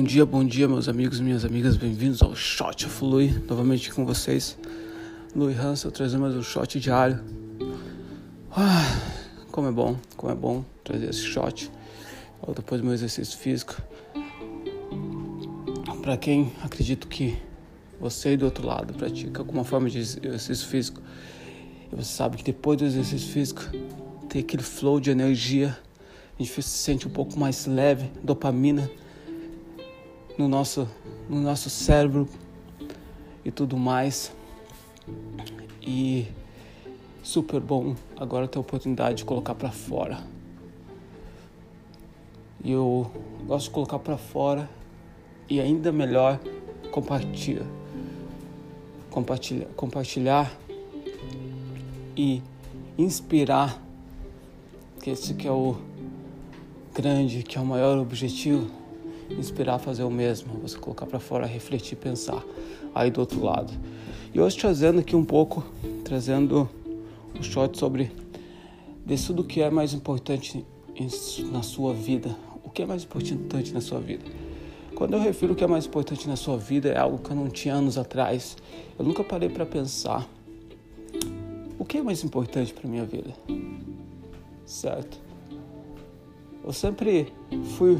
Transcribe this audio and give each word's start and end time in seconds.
Bom 0.00 0.04
dia, 0.04 0.24
bom 0.24 0.42
dia, 0.42 0.66
meus 0.66 0.88
amigos 0.88 1.20
e 1.20 1.22
minhas 1.22 1.44
amigas. 1.44 1.76
Bem-vindos 1.76 2.22
ao 2.22 2.34
Shot 2.34 2.86
of 2.86 3.04
Lui, 3.04 3.28
novamente 3.46 3.92
com 3.92 4.06
vocês. 4.06 4.56
Lui 5.36 5.52
Hansel 5.52 5.90
trazendo 5.90 6.22
mais 6.22 6.34
um 6.34 6.42
shot 6.42 6.80
diário. 6.80 7.22
Ah, 8.50 8.98
como 9.52 9.68
é 9.68 9.70
bom, 9.70 9.98
como 10.16 10.32
é 10.32 10.34
bom 10.34 10.64
trazer 10.82 11.10
esse 11.10 11.20
shot 11.20 11.70
depois 12.56 12.80
do 12.80 12.86
meu 12.86 12.94
exercício 12.94 13.36
físico. 13.36 13.76
Para 16.00 16.16
quem 16.16 16.50
acredito 16.62 17.06
que 17.06 17.36
você 18.00 18.38
do 18.38 18.46
outro 18.46 18.66
lado 18.66 18.94
pratica 18.94 19.42
alguma 19.42 19.64
forma 19.64 19.90
de 19.90 19.98
exercício 19.98 20.66
físico 20.66 21.02
você 21.92 22.10
sabe 22.10 22.38
que 22.38 22.44
depois 22.44 22.78
do 22.78 22.86
exercício 22.86 23.30
físico 23.30 23.64
tem 24.30 24.40
aquele 24.40 24.62
flow 24.62 24.98
de 24.98 25.10
energia, 25.10 25.78
a 26.38 26.42
gente 26.42 26.62
se 26.62 26.70
sente 26.70 27.06
um 27.06 27.10
pouco 27.10 27.38
mais 27.38 27.66
leve, 27.66 28.10
dopamina 28.24 28.90
no 30.40 30.48
nosso, 30.48 30.88
no 31.28 31.38
nosso 31.38 31.68
cérebro 31.68 32.26
e 33.44 33.50
tudo 33.50 33.76
mais. 33.76 34.32
E 35.82 36.26
super 37.22 37.60
bom 37.60 37.94
agora 38.16 38.48
ter 38.48 38.56
a 38.56 38.60
oportunidade 38.62 39.18
de 39.18 39.24
colocar 39.26 39.54
para 39.54 39.70
fora. 39.70 40.18
E 42.64 42.72
eu 42.72 43.10
gosto 43.46 43.66
de 43.66 43.70
colocar 43.70 43.98
para 43.98 44.16
fora 44.16 44.68
e 45.48 45.60
ainda 45.60 45.92
melhor 45.92 46.40
compartilhar. 46.90 47.66
Compartilhar, 49.10 49.66
compartilhar 49.76 50.58
e 52.16 52.42
inspirar, 52.96 53.82
que 55.02 55.10
esse 55.10 55.34
que 55.34 55.46
é 55.46 55.52
o 55.52 55.76
grande, 56.94 57.42
que 57.42 57.58
é 57.58 57.60
o 57.60 57.66
maior 57.66 57.98
objetivo 57.98 58.79
inspirar 59.38 59.74
a 59.74 59.78
fazer 59.78 60.02
o 60.02 60.10
mesmo, 60.10 60.54
você 60.60 60.76
colocar 60.78 61.06
para 61.06 61.20
fora, 61.20 61.46
refletir, 61.46 61.96
pensar 61.96 62.44
aí 62.94 63.10
do 63.10 63.20
outro 63.20 63.42
lado. 63.42 63.72
E 64.32 64.40
hoje 64.40 64.58
trazendo 64.58 65.00
aqui 65.00 65.16
um 65.16 65.24
pouco, 65.24 65.64
trazendo 66.04 66.68
um 67.38 67.42
shot 67.42 67.78
sobre 67.78 68.12
disso 69.04 69.32
do 69.32 69.42
que 69.42 69.60
é 69.60 69.70
mais 69.70 69.92
importante 69.92 70.64
na 71.50 71.62
sua 71.62 71.92
vida. 71.92 72.36
O 72.62 72.70
que 72.70 72.82
é 72.82 72.86
mais 72.86 73.02
importante 73.02 73.72
na 73.72 73.80
sua 73.80 73.98
vida? 73.98 74.24
Quando 74.94 75.14
eu 75.14 75.20
refiro 75.20 75.54
o 75.54 75.56
que 75.56 75.64
é 75.64 75.66
mais 75.66 75.86
importante 75.86 76.28
na 76.28 76.36
sua 76.36 76.58
vida, 76.58 76.90
é 76.90 76.98
algo 76.98 77.18
que 77.18 77.30
eu 77.30 77.36
não 77.36 77.48
tinha 77.48 77.74
anos 77.74 77.96
atrás. 77.96 78.56
Eu 78.98 79.04
nunca 79.04 79.24
parei 79.24 79.48
para 79.48 79.64
pensar. 79.64 80.28
O 81.78 81.84
que 81.84 81.98
é 81.98 82.02
mais 82.02 82.22
importante 82.22 82.72
para 82.74 82.88
minha 82.88 83.04
vida? 83.04 83.30
Certo? 84.66 85.18
Eu 86.62 86.72
sempre 86.72 87.32
fui 87.76 87.98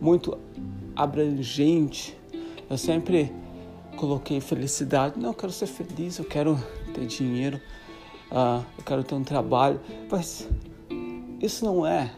muito 0.00 0.38
abrangente. 0.94 2.16
Eu 2.68 2.76
sempre 2.78 3.32
coloquei 3.96 4.40
felicidade. 4.40 5.18
Não, 5.18 5.30
eu 5.30 5.34
quero 5.34 5.52
ser 5.52 5.66
feliz, 5.66 6.18
eu 6.18 6.24
quero 6.24 6.58
ter 6.94 7.06
dinheiro, 7.06 7.60
uh, 8.30 8.64
eu 8.76 8.84
quero 8.84 9.02
ter 9.02 9.14
um 9.14 9.24
trabalho. 9.24 9.80
Mas 10.10 10.48
isso 11.40 11.64
não 11.64 11.86
é. 11.86 12.12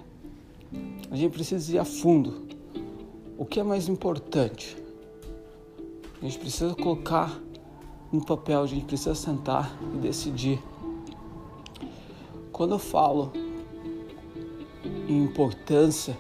A 1.11 1.17
gente 1.17 1.33
precisa 1.33 1.75
ir 1.75 1.79
a 1.79 1.85
fundo. 1.85 2.49
O 3.37 3.45
que 3.45 3.59
é 3.59 3.63
mais 3.63 3.89
importante? 3.89 4.77
A 6.21 6.25
gente 6.25 6.39
precisa 6.39 6.75
colocar 6.75 7.41
no 8.13 8.25
papel, 8.25 8.63
a 8.63 8.67
gente 8.67 8.85
precisa 8.85 9.15
sentar 9.15 9.75
e 9.95 9.99
decidir. 9.99 10.63
Quando 12.53 12.73
eu 12.73 12.79
falo 12.79 13.33
em 15.09 15.25
importância, 15.25 16.17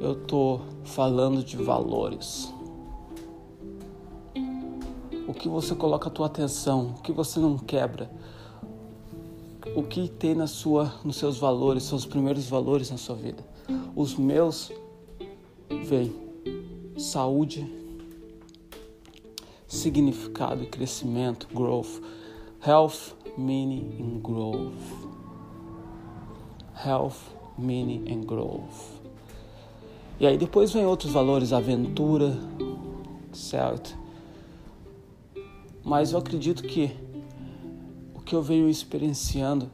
eu 0.00 0.14
tô 0.14 0.62
falando 0.82 1.44
de 1.44 1.58
valores. 1.58 2.50
O 5.28 5.34
que 5.34 5.46
você 5.46 5.74
coloca 5.74 6.08
a 6.08 6.10
tua 6.10 6.26
atenção, 6.26 6.94
o 6.98 7.02
que 7.02 7.12
você 7.12 7.38
não 7.38 7.58
quebra, 7.58 8.10
o 9.76 9.82
que 9.82 10.08
tem 10.08 10.34
na 10.34 10.46
sua, 10.46 10.94
nos 11.04 11.16
seus 11.16 11.38
valores, 11.38 11.92
os 11.92 12.06
primeiros 12.06 12.48
valores 12.48 12.90
na 12.90 12.96
sua 12.96 13.14
vida. 13.14 13.44
Os 13.94 14.16
meus 14.16 14.72
vêm 15.84 16.12
saúde, 16.96 17.70
significado 19.68 20.64
e 20.64 20.66
crescimento, 20.66 21.46
growth, 21.54 22.00
health, 22.66 23.14
meaning 23.36 23.98
and 24.00 24.20
growth. 24.20 25.10
Health, 26.74 27.18
meaning 27.58 28.10
and 28.10 28.24
growth. 28.24 28.99
E 30.20 30.26
aí 30.26 30.36
depois 30.36 30.70
vem 30.70 30.84
outros 30.84 31.14
valores, 31.14 31.50
aventura, 31.50 32.36
certo? 33.32 33.96
Mas 35.82 36.12
eu 36.12 36.18
acredito 36.18 36.62
que 36.62 36.94
o 38.14 38.20
que 38.20 38.34
eu 38.34 38.42
venho 38.42 38.68
experienciando 38.68 39.70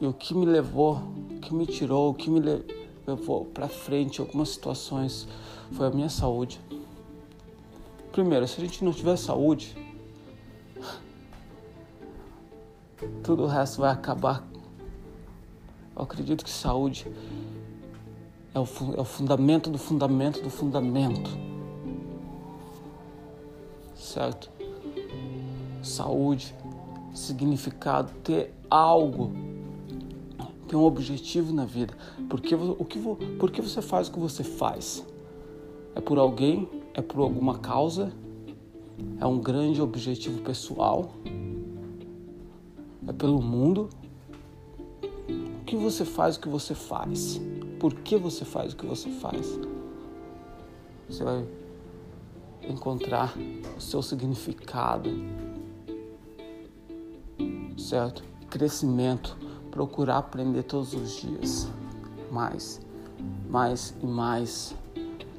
e 0.00 0.06
o 0.06 0.12
que 0.12 0.32
me 0.32 0.46
levou, 0.46 1.02
o 1.32 1.40
que 1.40 1.52
me 1.52 1.66
tirou, 1.66 2.10
o 2.10 2.14
que 2.14 2.30
me 2.30 2.38
levou 3.04 3.46
para 3.46 3.66
frente 3.66 4.20
algumas 4.20 4.50
situações 4.50 5.26
foi 5.72 5.88
a 5.88 5.90
minha 5.90 6.08
saúde. 6.08 6.60
Primeiro, 8.12 8.46
se 8.46 8.60
a 8.60 8.64
gente 8.64 8.84
não 8.84 8.92
tiver 8.92 9.16
saúde, 9.16 9.76
tudo 13.24 13.42
o 13.42 13.46
resto 13.48 13.80
vai 13.80 13.90
acabar 13.90 14.46
eu 15.98 16.04
acredito 16.04 16.44
que 16.44 16.50
saúde 16.50 17.10
é 18.54 18.58
o, 18.58 18.62
é 18.96 19.00
o 19.00 19.04
fundamento 19.04 19.68
do 19.68 19.78
fundamento 19.78 20.40
do 20.40 20.48
fundamento. 20.48 21.28
Certo? 23.96 24.48
Saúde, 25.82 26.54
significado, 27.12 28.12
ter 28.22 28.54
algo, 28.70 29.32
ter 30.68 30.76
um 30.76 30.84
objetivo 30.84 31.52
na 31.52 31.64
vida. 31.64 31.92
Porque, 32.28 32.54
o 32.54 32.84
que, 32.84 33.00
por 33.38 33.50
que 33.50 33.60
você 33.60 33.82
faz 33.82 34.06
o 34.08 34.12
que 34.12 34.20
você 34.20 34.44
faz? 34.44 35.04
É 35.96 36.00
por 36.00 36.16
alguém? 36.16 36.68
É 36.94 37.02
por 37.02 37.20
alguma 37.20 37.58
causa? 37.58 38.12
É 39.20 39.26
um 39.26 39.40
grande 39.40 39.82
objetivo 39.82 40.42
pessoal? 40.42 41.10
É 43.06 43.12
pelo 43.12 43.42
mundo? 43.42 43.88
Que 45.68 45.76
você 45.76 46.02
faz 46.02 46.36
o 46.36 46.40
que 46.40 46.48
você 46.48 46.74
faz? 46.74 47.38
Por 47.78 47.92
que 47.92 48.16
você 48.16 48.42
faz 48.42 48.72
o 48.72 48.76
que 48.76 48.86
você 48.86 49.10
faz? 49.10 49.46
Você 51.06 51.22
vai 51.22 51.46
encontrar 52.62 53.34
o 53.76 53.80
seu 53.80 54.00
significado, 54.00 55.10
certo? 57.76 58.24
Crescimento, 58.48 59.36
procurar 59.70 60.16
aprender 60.16 60.62
todos 60.62 60.94
os 60.94 61.20
dias, 61.20 61.68
mais, 62.32 62.80
mais 63.50 63.94
e 64.02 64.06
mais. 64.06 64.74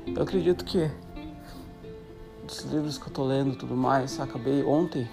Eu 0.06 0.22
acredito 0.22 0.64
que 0.64 0.92
dos 2.46 2.62
livros 2.66 3.00
que 3.00 3.08
eu 3.08 3.14
tô 3.14 3.24
lendo, 3.24 3.58
tudo 3.58 3.76
mais, 3.76 4.20
acabei 4.20 4.64
ontem, 4.64 5.10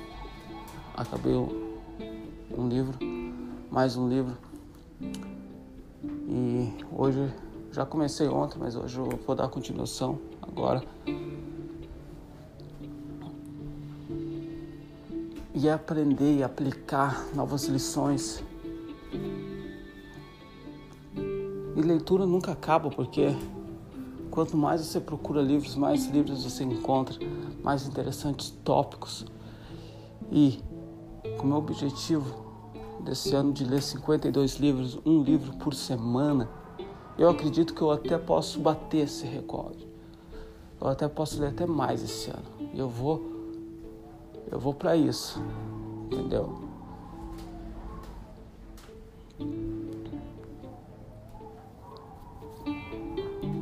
acabei 0.94 1.33
um 1.34 2.69
livro, 2.69 2.98
mais 3.71 3.97
um 3.97 4.10
livro 4.10 4.37
e 5.01 6.73
hoje, 6.93 7.33
já 7.73 7.84
comecei 7.84 8.29
ontem, 8.29 8.59
mas 8.59 8.75
hoje 8.77 8.99
eu 8.99 9.09
vou 9.27 9.37
dar 9.37 9.49
continuação 9.49 10.19
agora. 10.41 10.83
E 15.55 15.69
aprender 15.69 16.39
e 16.39 16.43
aplicar 16.43 17.27
novas 17.34 17.65
lições. 17.65 18.43
E 21.15 21.81
leitura 21.81 22.27
nunca 22.27 22.53
acaba, 22.53 22.91
porque 22.91 23.34
quanto 24.31 24.57
mais 24.57 24.81
você 24.81 25.01
procura 25.01 25.41
livros, 25.41 25.77
mais 25.77 26.07
livros 26.07 26.45
você 26.45 26.65
encontra, 26.65 27.19
mais 27.63 27.87
interessantes 27.87 28.51
tópicos. 28.65 29.25
E 30.31 30.60
com 31.39 31.47
meu 31.47 31.57
objetivo 31.57 32.46
desse 33.07 33.35
ano 33.35 33.53
de 33.53 33.65
ler 33.65 33.81
52 33.81 34.57
livros, 34.57 34.99
um 35.07 35.23
livro 35.23 35.53
por 35.55 35.73
semana, 35.73 36.51
eu 37.17 37.31
acredito 37.31 37.73
que 37.73 37.81
eu 37.81 37.91
até 37.91 38.19
posso 38.19 38.61
bater 38.61 39.05
esse 39.05 39.25
recorde. 39.25 39.87
Eu 40.79 40.89
até 40.89 41.09
posso 41.09 41.41
ler 41.41 41.49
até 41.49 41.65
mais 41.65 42.03
esse 42.03 42.29
ano. 42.29 42.45
Eu 42.75 42.89
vou 42.89 43.35
eu 44.51 44.59
vou 44.59 44.75
para 44.75 44.97
isso. 44.97 45.41
Entendeu? 46.07 46.67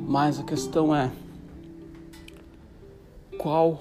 Mas 0.06 0.38
a 0.38 0.42
questão 0.42 0.94
é 0.94 1.12
qual 3.38 3.80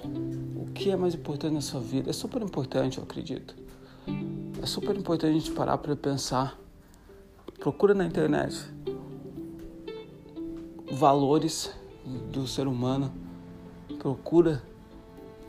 o 0.56 0.66
que 0.74 0.90
é 0.90 0.96
mais 0.96 1.14
importante 1.14 1.54
na 1.54 1.60
sua 1.60 1.80
vida? 1.80 2.10
É 2.10 2.12
super 2.12 2.42
importante, 2.42 2.98
eu 2.98 3.04
acredito 3.04 3.63
é 4.64 4.66
super 4.66 4.96
importante 4.96 5.30
a 5.30 5.38
gente 5.38 5.50
parar 5.50 5.76
para 5.76 5.94
pensar. 5.94 6.58
Procura 7.60 7.92
na 7.92 8.06
internet 8.06 8.66
valores 10.90 11.70
do 12.32 12.46
ser 12.46 12.66
humano. 12.66 13.12
Procura 13.98 14.62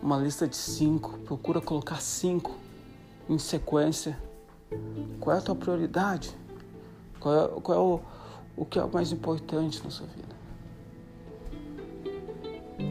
uma 0.02 0.18
lista 0.18 0.46
de 0.46 0.58
cinco, 0.58 1.18
procura 1.20 1.62
colocar 1.62 2.02
cinco 2.02 2.58
em 3.30 3.40
sequência. 3.40 4.22
Qual 5.22 5.34
é 5.34 5.40
a 5.40 5.42
tua 5.42 5.56
prioridade? 5.56 6.36
Qual 7.18 7.34
é, 7.34 7.48
qual 7.62 7.78
é 7.78 7.82
o, 7.82 8.02
o 8.58 8.66
que 8.66 8.78
é 8.78 8.84
o 8.84 8.92
mais 8.92 9.14
importante 9.14 9.82
na 9.82 9.92
sua 9.92 10.08
vida? 10.08 10.36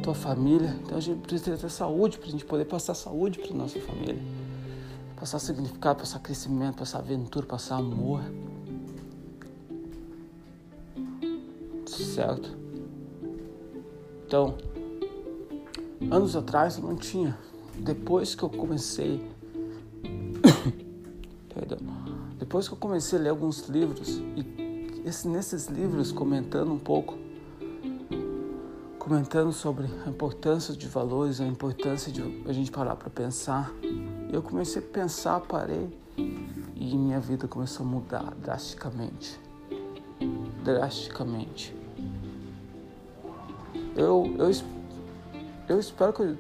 Tua 0.03 0.15
família. 0.15 0.75
Então 0.82 0.97
a 0.97 1.00
gente 1.03 1.21
precisa 1.21 1.59
ter 1.59 1.71
saúde 1.71 2.17
para 2.17 2.29
a 2.29 2.31
gente 2.31 2.47
poder 2.47 2.65
passar 2.65 2.94
saúde 2.94 3.41
para 3.41 3.55
nossa 3.55 3.79
família. 3.79 4.23
Passar 5.25 5.38
significado, 5.38 6.00
passar 6.00 6.19
crescimento, 6.19 6.76
passar 6.76 6.99
aventura, 6.99 7.47
passar 7.47 7.76
amor. 7.76 8.21
Certo? 11.87 12.55
Então, 14.26 14.55
anos 16.11 16.37
atrás 16.37 16.76
eu 16.76 16.85
não 16.85 16.94
tinha. 16.94 17.38
Depois 17.79 18.35
que 18.35 18.43
eu 18.43 18.50
comecei. 18.50 19.26
Perdão. 21.49 21.79
Depois 22.38 22.69
que 22.69 22.75
eu 22.75 22.79
comecei 22.79 23.19
a 23.19 23.23
ler 23.23 23.31
alguns 23.31 23.67
livros, 23.67 24.19
e 24.19 25.03
esse, 25.06 25.26
nesses 25.26 25.69
livros 25.69 26.12
comentando 26.12 26.71
um 26.71 26.79
pouco, 26.79 27.17
comentando 28.99 29.55
sobre 29.55 29.87
a 30.05 30.11
importância 30.11 30.76
de 30.76 30.87
valores, 30.87 31.41
a 31.41 31.47
importância 31.47 32.12
de 32.12 32.21
a 32.47 32.53
gente 32.53 32.71
parar 32.71 32.97
para 32.97 33.09
pensar. 33.09 33.73
Eu 34.34 34.42
comecei 34.42 34.82
a 34.82 34.84
pensar, 34.84 35.38
parei 35.38 35.96
e 36.75 36.96
minha 36.96 37.20
vida 37.20 37.46
começou 37.46 37.86
a 37.86 37.88
mudar 37.88 38.34
drasticamente. 38.34 39.38
Drasticamente. 40.64 41.72
Eu, 43.94 44.34
eu, 44.36 44.50
eu 45.69 45.78
espero 45.78 46.12
que 46.12 46.22
eu, 46.22 46.36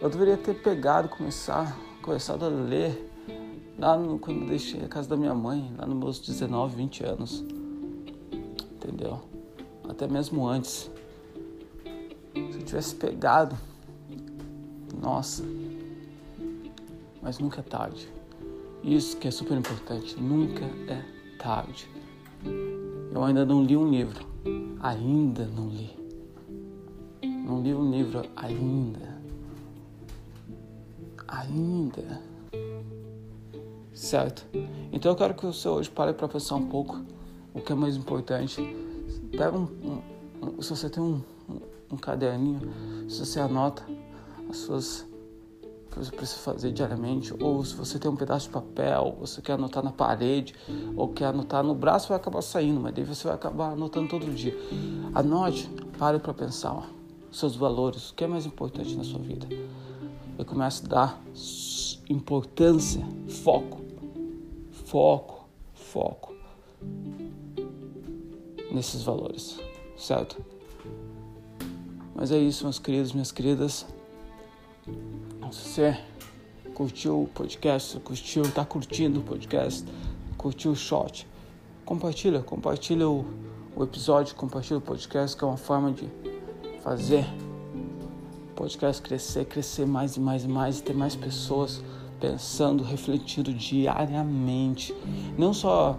eu 0.00 0.08
deveria 0.08 0.38
ter 0.38 0.54
pegado, 0.54 1.06
começar, 1.10 1.76
começado 2.00 2.46
a 2.46 2.48
ler 2.48 3.12
lá 3.78 3.98
no, 3.98 4.18
quando 4.18 4.40
eu 4.40 4.46
deixei 4.46 4.82
a 4.82 4.88
casa 4.88 5.10
da 5.10 5.18
minha 5.18 5.34
mãe, 5.34 5.70
lá 5.76 5.84
nos 5.84 5.98
meus 5.98 6.18
19, 6.18 6.74
20 6.76 7.04
anos. 7.04 7.44
Entendeu? 8.72 9.20
Até 9.86 10.08
mesmo 10.08 10.48
antes. 10.48 10.90
Se 12.32 12.58
eu 12.58 12.64
tivesse 12.64 12.94
pegado, 12.94 13.54
nossa, 14.98 15.42
mas 17.22 17.38
nunca 17.38 17.60
é 17.60 17.62
tarde. 17.62 18.12
Isso 18.82 19.16
que 19.16 19.28
é 19.28 19.30
super 19.30 19.56
importante, 19.56 20.20
nunca 20.20 20.64
é 20.64 21.02
tarde. 21.38 21.88
Eu 23.12 23.22
ainda 23.22 23.44
não 23.44 23.62
li 23.62 23.76
um 23.76 23.88
livro, 23.88 24.26
ainda 24.80 25.46
não 25.46 25.68
li. 25.68 25.96
Não 27.22 27.62
li 27.62 27.72
um 27.72 27.90
livro 27.90 28.22
ainda. 28.34 29.20
Ainda. 31.28 32.20
Certo? 33.94 34.44
Então 34.90 35.12
eu 35.12 35.16
quero 35.16 35.34
que 35.34 35.46
você 35.46 35.68
hoje 35.68 35.88
pare 35.88 36.12
para 36.12 36.26
pensar 36.26 36.56
um 36.56 36.66
pouco 36.66 37.00
o 37.54 37.60
que 37.60 37.70
é 37.70 37.74
mais 37.74 37.96
importante. 37.96 38.60
Pega 39.30 39.56
um, 39.56 39.68
um, 40.42 40.58
um 40.58 40.62
se 40.62 40.70
você 40.70 40.90
tem 40.90 41.02
um, 41.02 41.22
um 41.90 41.96
caderninho, 41.96 42.72
se 43.08 43.24
você 43.24 43.38
anota 43.38 43.84
as 44.50 44.56
suas 44.56 45.06
que 45.92 45.98
você 45.98 46.10
precisa 46.10 46.40
fazer 46.40 46.72
diariamente, 46.72 47.34
ou 47.38 47.62
se 47.64 47.74
você 47.74 47.98
tem 47.98 48.10
um 48.10 48.16
pedaço 48.16 48.46
de 48.46 48.52
papel, 48.52 49.16
você 49.20 49.42
quer 49.42 49.52
anotar 49.52 49.84
na 49.84 49.92
parede, 49.92 50.54
ou 50.96 51.08
quer 51.08 51.26
anotar 51.26 51.62
no 51.62 51.74
braço, 51.74 52.08
vai 52.08 52.16
acabar 52.16 52.40
saindo, 52.40 52.80
mas 52.80 52.94
daí 52.94 53.04
você 53.04 53.28
vai 53.28 53.36
acabar 53.36 53.72
anotando 53.72 54.08
todo 54.08 54.26
dia. 54.34 54.56
Anote, 55.14 55.68
pare 55.98 56.18
para 56.18 56.32
pensar, 56.32 56.72
ó, 56.72 56.82
seus 57.30 57.54
valores, 57.54 58.10
o 58.10 58.14
que 58.14 58.24
é 58.24 58.26
mais 58.26 58.46
importante 58.46 58.96
na 58.96 59.04
sua 59.04 59.20
vida. 59.20 59.46
E 60.38 60.44
comece 60.44 60.84
a 60.86 60.88
dar 60.88 61.22
importância, 62.08 63.06
foco, 63.28 63.82
foco, 64.70 65.46
foco 65.74 66.34
nesses 68.70 69.02
valores, 69.02 69.58
certo? 69.96 70.42
Mas 72.14 72.32
é 72.32 72.38
isso, 72.38 72.64
meus 72.64 72.78
queridos, 72.78 73.12
minhas 73.12 73.30
queridas. 73.30 73.86
Se 75.52 75.68
você 75.68 75.98
curtiu 76.72 77.24
o 77.24 77.28
podcast, 77.28 78.00
curtiu, 78.00 78.42
tá 78.50 78.64
curtindo 78.64 79.20
o 79.20 79.22
podcast, 79.22 79.84
curtiu 80.38 80.72
o 80.72 80.74
shot, 80.74 81.28
compartilha, 81.84 82.40
compartilha 82.40 83.06
o, 83.06 83.26
o 83.76 83.84
episódio, 83.84 84.34
compartilha 84.34 84.78
o 84.78 84.80
podcast, 84.80 85.36
que 85.36 85.44
é 85.44 85.46
uma 85.46 85.58
forma 85.58 85.92
de 85.92 86.08
fazer 86.80 87.26
o 87.74 88.54
podcast 88.54 89.02
crescer, 89.02 89.44
crescer 89.44 89.84
mais 89.84 90.16
e 90.16 90.20
mais 90.20 90.44
e 90.44 90.48
mais 90.48 90.78
e 90.78 90.82
ter 90.82 90.94
mais 90.94 91.14
pessoas 91.14 91.84
pensando, 92.18 92.82
refletindo 92.82 93.52
diariamente. 93.52 94.94
Não 95.36 95.52
só 95.52 95.98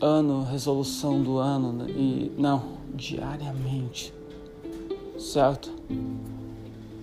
ano, 0.00 0.44
resolução 0.44 1.20
do 1.20 1.36
ano, 1.38 1.90
e 1.90 2.32
não, 2.38 2.78
diariamente. 2.94 4.14
Certo? 5.18 5.68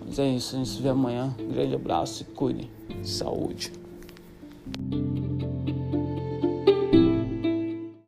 Mas 0.08 0.20
é 0.20 0.30
isso, 0.30 0.56
a 0.56 0.60
gente 0.60 0.70
se 0.70 0.82
vê 0.82 0.90
amanhã. 0.90 1.36
Um 1.38 1.50
grande 1.50 1.76
abraço 1.76 2.24
e 2.24 2.26
cuide. 2.34 2.72
Saúde. 3.04 3.74